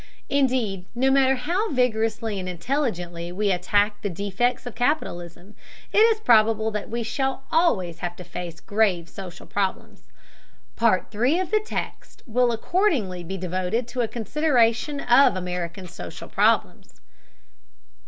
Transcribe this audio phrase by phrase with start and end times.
[0.29, 5.53] Indeed, no matter how vigorously and intelligently we attack the defects of capitalism,
[5.93, 10.07] it is probable that we shall always have to face grave social problems.
[10.75, 16.29] Part III of the text will accordingly be devoted to a consideration of American social
[16.29, 16.99] problems.